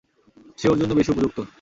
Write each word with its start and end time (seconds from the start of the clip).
সে 0.57 0.65
ওর 0.69 0.77
জন্য 0.81 0.91
বেশি 0.95 1.09
উপযুক্ত! 1.11 1.37